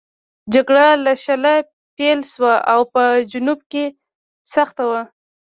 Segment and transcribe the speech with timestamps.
[0.53, 1.53] جګړه له شله
[1.97, 3.85] پیل شوه او په جنوب کې
[4.53, 5.01] سخته وه.